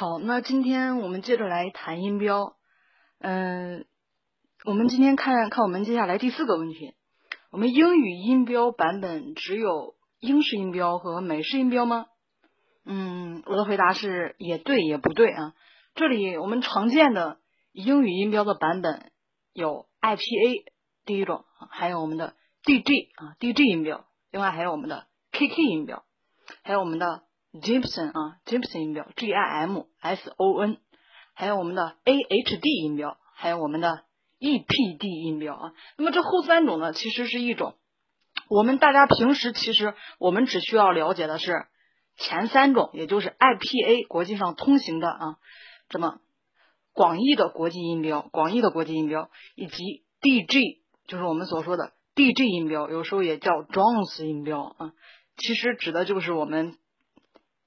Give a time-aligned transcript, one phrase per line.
[0.00, 2.56] 好，那今天我们接着来谈音标。
[3.18, 3.84] 嗯，
[4.64, 6.94] 我们今天看看我们接下来第四个问题：
[7.50, 12.06] 我们英语音标版本只有英式音标和美式音标吗？
[12.86, 15.52] 嗯，我的回答是也对也不对啊。
[15.94, 17.36] 这里我们常见的
[17.72, 19.12] 英语音标的版本
[19.52, 20.64] 有 IPA
[21.04, 26.06] 第一种，还有我们的 DG 啊 DG 音标，另外还有我们的 KK 音标，
[26.62, 30.78] 还有我们的 Gibson 啊 Gibson 音标 G I M S O N，
[31.34, 34.04] 还有我们的 A H D 音标，还有我们的
[34.38, 35.72] E P D 音标啊。
[35.96, 37.74] 那么这后三种呢，其实是一种
[38.48, 41.66] 我们大家平时其实我们只需要了解的是
[42.16, 45.36] 前三种，也就是 I P A 国际上通行的啊。
[45.88, 46.20] 这么
[46.92, 54.92] 广义的国际音标，广义的国际音标，以及 D G，就是我们所说的 D G 音标，有时候也叫 Jones 音标啊，
[55.36, 56.76] 其实指的就是我们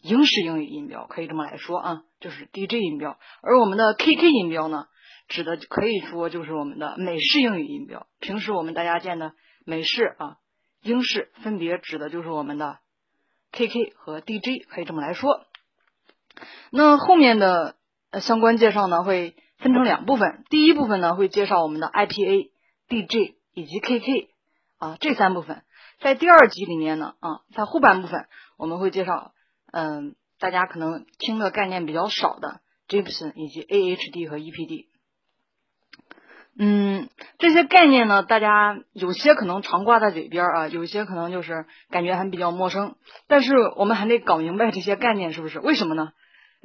[0.00, 3.18] 英式英语音标，可以这么来说啊，就是 D J 音标。
[3.42, 4.86] 而我们的 K K 音标呢，
[5.28, 8.06] 指的可以说就是我们的美式英语音标。
[8.20, 9.32] 平时我们大家见的
[9.64, 10.36] 美式啊、
[10.82, 12.78] 英式，分别指的就是我们的
[13.52, 15.46] K K 和 D J，可以这么来说。
[16.70, 17.76] 那后面的。
[18.10, 22.52] 呃，相关介绍呢会分成两部分，第一部分呢会介绍我们的 IPA、
[22.88, 24.30] DJ 以及 KK
[24.78, 25.62] 啊这三部分，
[26.00, 29.34] 在第二集里面呢啊，在后半部分我们会介绍
[29.72, 34.86] 嗯大家可能听的概念比较少的 Gibson 以及 AHD 和 EPD，
[36.58, 45.60] 嗯这些概念呢大家有些可能常挂在嘴边啊，有些可能就是感觉还比较陌生，但是我们还得搞明白这些概念是不是？
[45.60, 46.10] 为什么呢？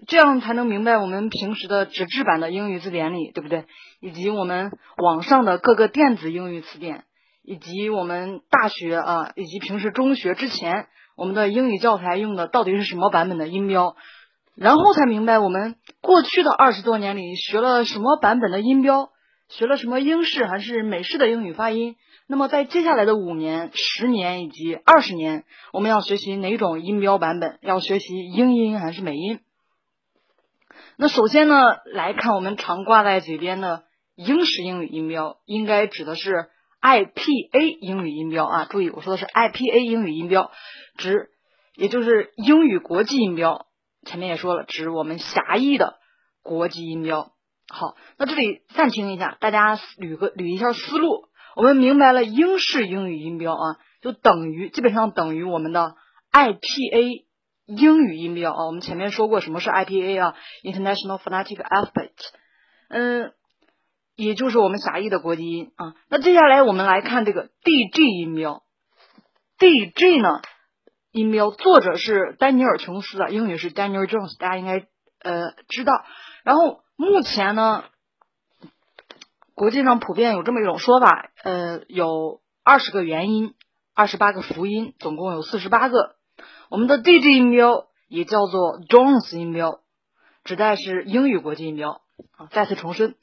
[0.07, 3.65] 这样才能明白我们平时的纸质版的英语字典里，对不对？
[3.99, 7.03] 以及我们网上的各个电子英语词典，
[7.43, 13.95] 以及我们大学啊，以及平时中学之前我们的英语教材用的到底是什么版本的音标，
[14.55, 19.09] 然后才明白我们过去的二十多年里学了什么版本的音标，
[19.49, 21.95] 学了什么英式还是美式的英语发音。
[22.25, 27.59] 那么在接下来的五年、十年以及二十年，我们要学习哪种音标版本？
[27.61, 29.39] 要学习英音还是美音？
[30.97, 33.83] 那首先呢，来看我们常挂在嘴边的
[34.15, 36.47] 英式英语音标，应该指的是
[36.83, 38.65] IPA 英语音标啊。
[38.65, 40.51] 注意，我说的是 IPA 英语音标，
[40.97, 41.29] 指
[41.75, 43.67] 也就是英语国际音标。
[44.05, 45.95] 前面也说了，指我们狭义的
[46.43, 47.31] 国际音标。
[47.69, 51.29] 好，那这里暂停一下，大家捋个捋一下思路。
[51.55, 55.95] 我们明白了英式英语音标啊，就等于基本上等于我们的
[56.31, 57.25] IPA。
[57.65, 62.11] 英语音标啊，我们前面说过什么是 IPA 啊，International Phonetic Alphabet，
[62.89, 63.31] 嗯，
[64.15, 65.95] 也就是我们狭义的国际音啊。
[66.09, 68.63] 那接下来我们来看这个 DJ 音标
[69.57, 70.41] ，DJ 呢
[71.11, 74.87] 音标作者是丹尼尔琼斯啊，英语是 Daniel Jones，大家应该
[75.21, 75.93] 呃知道。
[76.43, 77.85] 然后目前呢，
[79.55, 83.53] 国际上普遍有这么一种说法，呃，有二十个元音，
[83.93, 86.15] 二十八个辅音，总共有四十八个。
[86.69, 89.81] 我们的 DJ 音标也叫做 Jones 音标，
[90.43, 92.01] 指代是英语国际音标
[92.37, 92.47] 啊。
[92.51, 93.15] 再次重申，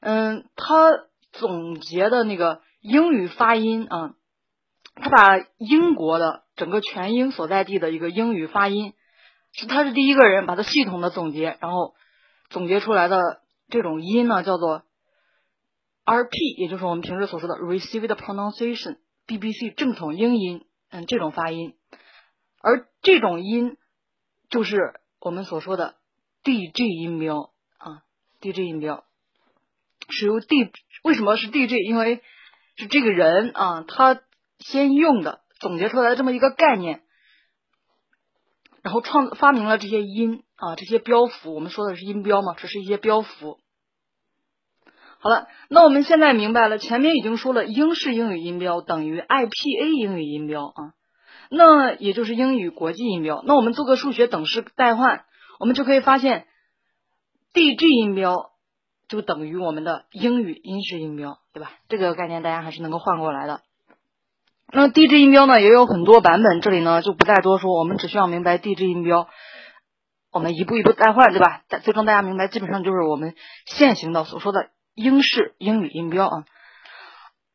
[0.00, 0.90] 嗯，他
[1.32, 4.14] 总结的那个英语发音啊，
[4.94, 8.94] 他把英国的整个全英所在地的一个英语发音，
[9.52, 11.94] 是他是第一个人把它系统的总结，然后
[12.48, 14.82] 总结出来的这种音呢，叫做
[16.04, 21.74] RP，也就是我们平时所说的 Received Pronunciation，BBC 正统英音，嗯，这种发音。
[22.62, 23.76] 而这种音
[24.48, 25.96] 就是我们所说的
[26.42, 28.02] DJ 音标啊
[28.40, 29.04] ，DJ 音标
[30.10, 30.70] 是由 D
[31.02, 31.76] 为什么是 D G？
[31.76, 32.22] 因为
[32.76, 34.20] 是这个人啊，他
[34.58, 37.02] 先用的总结出来这么一个概念，
[38.82, 41.54] 然后创发明了这些音啊，这些标符。
[41.54, 43.58] 我们说的是音标嘛，这是一些标符。
[45.18, 50.94] 好了，那我们现在明白了，前面已经说了，英式英语音标等于 IPA 英语音标啊。
[51.50, 53.42] 那也就是英语国际音标。
[53.44, 55.24] 那我们做个数学等式代换，
[55.58, 56.46] 我们就可以发现
[57.52, 58.49] D G 音标
[59.10, 61.72] 就等于我们的英语英式音标，对吧？
[61.88, 63.60] 这个概念大家还是能够换过来的。
[64.72, 69.28] 那 DJ 音标呢也有很多版本，这里呢就不再多说，我们只需要明白 DJ 音标，
[70.32, 71.62] 我们一步一步代换，对吧？
[71.82, 73.34] 最终大家明白，基本上就是我们
[73.66, 76.44] 现行的所说的英式英语音标啊。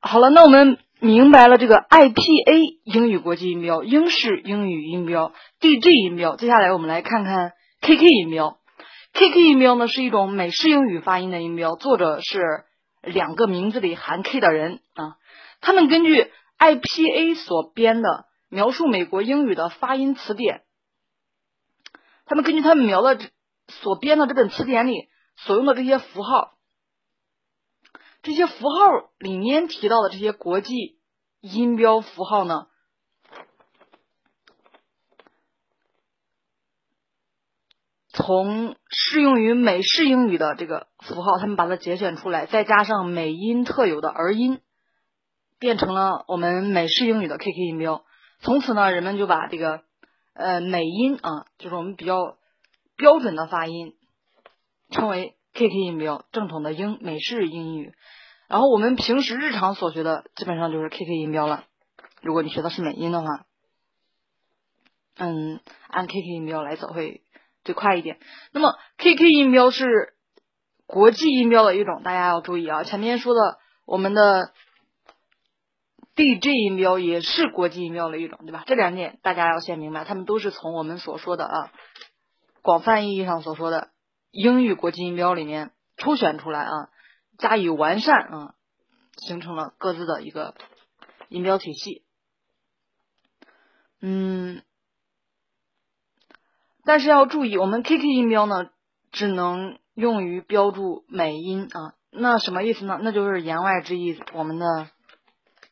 [0.02, 0.78] 好了，那我们。
[1.02, 6.38] 明白了这个 IPA 英语国际音标、英式英语音标、DJ 音标。
[6.38, 7.52] 接下来我们来看看
[7.82, 8.58] KK 音标。
[9.16, 12.66] KK 音标呢是一种美式英语发音的音标，作者是
[13.02, 15.16] 两个名字里含 K 的人啊。
[15.62, 20.66] 他们根据 IPA 所编的描述美国英语的发音词典，
[22.26, 23.18] 他们根据他们描的
[23.70, 25.08] 所编的这本词典里
[25.38, 26.58] 所用的这些符号，
[28.22, 31.00] 这些符号里面提到的这些国际
[31.40, 32.68] 音标符号呢，
[38.18, 44.62] 从适用于美式英语的这个符号，他们把它节选出来，再加上美音特有的儿音，
[45.60, 48.06] 变成了我们美式英语的 KK 音标。
[48.40, 49.82] 从此呢，人们就把这个
[50.34, 52.38] 呃美音啊，就是我们比较
[52.96, 53.96] 标准的发音，
[54.92, 57.94] 称为 KK 音标，正统的英美式英语。
[58.48, 61.66] 然后我们平时日常所学的，基本上就是 KK 音标了。
[62.22, 63.46] 如果你学的是美音的话，
[65.18, 65.60] 嗯，
[65.90, 67.24] 按 KK 音标来走会
[67.66, 68.18] 最快一点。
[68.54, 70.14] 那么 KK 音标是
[70.86, 72.84] 国际音标的一种，大家要注意啊。
[72.84, 74.54] 前面说的我们的
[76.16, 78.64] DJ 音标也是国际音标的一种，对吧？
[78.66, 81.72] 这两点大家要先明白，他们都是从我们所说的啊，
[82.62, 83.90] 广泛意义上所说的
[84.32, 86.90] 英语国际音标里面抽选出来啊。
[87.38, 88.56] 加以完善啊，
[89.18, 90.56] 形成了各自的一个
[91.28, 92.06] 音标体系。
[94.00, 94.62] 嗯，
[96.86, 98.70] 但是要注意，我们 KK 音标呢，
[99.12, 101.96] 只能用于标注美音啊。
[102.12, 103.00] 那什么意思呢？
[103.02, 104.66] 那就是言外之意，我们的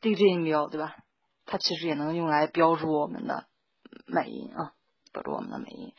[0.01, 0.95] DJ 音标对吧？
[1.45, 3.45] 它其实也能用来标注我们的
[4.05, 4.71] 美音啊，
[5.13, 5.93] 标注我们的美音。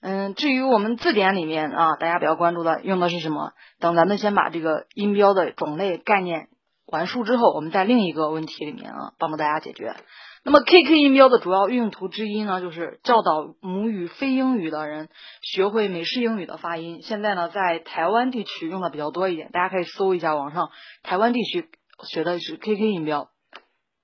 [0.00, 3.52] 嗯，至于我们字典里面啊，大家比较关注的用的是什么？
[3.80, 6.48] 等咱们先把这个音标的种类概念
[6.86, 9.96] 完述之后，我们在另一个问题里面啊，帮助大家解决。
[10.44, 15.08] 那么 KK 音标的主要用途之一呢，就是教导母语非英语的人
[15.42, 17.00] 学会美式英语的发音。
[17.02, 20.70] 现在呢，在台湾地区用的比较多一点，大家可以搜一下网上
[21.02, 21.70] 台湾地区
[22.06, 23.30] 学的是 KK 音标。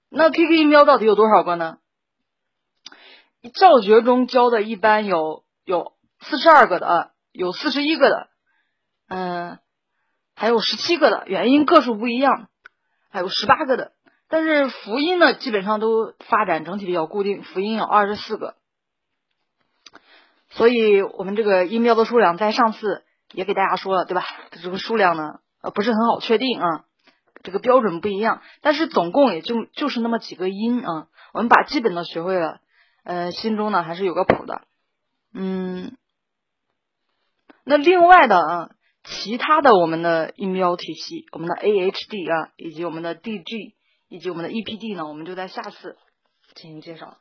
[0.09, 1.79] 那 KK 音标到底有多少个呢？
[3.55, 5.45] 教学中教的一般有。
[5.67, 8.29] 有四十二个的啊，有四十一个的，
[9.09, 9.59] 嗯，
[10.35, 12.49] 还有十七个的，元音个数不一样，
[13.11, 13.93] 还有十八个的。
[14.31, 18.55] 但是辅音呢，基本上都发展整体比较固定，辅音有二十四个。
[20.49, 24.25] 所以我们这个音标的数量在上次也给大家说了，对吧？
[24.63, 26.85] 这个数量呢，呃，不是很好确定啊，
[27.43, 28.41] 这个标准不一样。
[28.61, 32.61] 但是总共也就就是那么几个音啊，我们把基本的学会了，
[33.05, 34.63] 呃，心中呢还是有个谱的。
[35.35, 35.97] 嗯，
[37.65, 38.71] 那另外的啊，
[39.05, 43.75] 其他的我们的音标体系，我们的 A H D 啊，以及我们的 D G，
[44.11, 45.97] 以及我们的 E P D 呢，我们就在下次
[46.57, 47.17] 进行介绍。